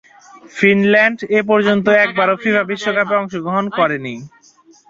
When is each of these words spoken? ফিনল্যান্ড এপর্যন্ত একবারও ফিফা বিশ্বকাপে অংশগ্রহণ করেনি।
ফিনল্যান্ড 0.55 1.19
এপর্যন্ত 1.39 1.85
একবারও 2.03 2.35
ফিফা 2.41 2.63
বিশ্বকাপে 2.71 3.15
অংশগ্রহণ 3.21 3.65
করেনি। 3.77 4.15